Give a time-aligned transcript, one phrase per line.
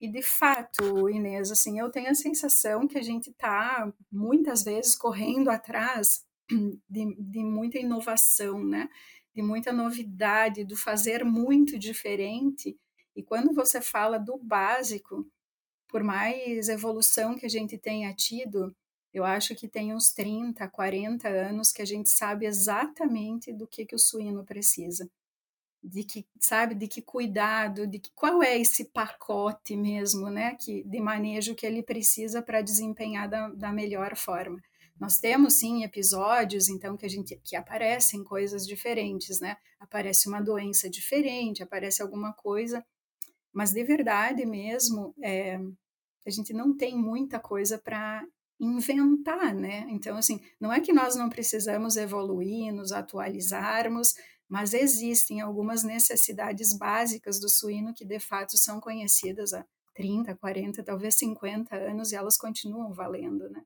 [0.00, 4.96] E de fato, Inês, assim, eu tenho a sensação que a gente está muitas vezes
[4.96, 6.24] correndo atrás
[6.88, 8.88] de, de muita inovação, né?
[9.34, 12.78] De muita novidade, do fazer muito diferente.
[13.14, 15.26] E quando você fala do básico,
[15.86, 18.74] por mais evolução que a gente tenha tido,
[19.12, 23.84] eu acho que tem uns 30, 40 anos que a gente sabe exatamente do que,
[23.84, 25.10] que o suíno precisa.
[25.82, 30.84] De que, sabe, de que cuidado, de que qual é esse pacote mesmo, né, que,
[30.84, 34.60] de manejo que ele precisa para desempenhar da, da melhor forma.
[35.00, 39.56] Nós temos sim episódios, então, que a gente que aparecem coisas diferentes, né?
[39.78, 42.84] Aparece uma doença diferente, aparece alguma coisa,
[43.50, 45.58] mas de verdade mesmo, é,
[46.26, 48.22] a gente não tem muita coisa para
[48.60, 49.86] inventar, né?
[49.88, 54.12] Então, assim, não é que nós não precisamos evoluir, nos atualizarmos,
[54.50, 59.64] mas existem algumas necessidades básicas do suíno que de fato são conhecidas há
[59.94, 63.62] 30, 40, talvez 50 anos e elas continuam valendo, né?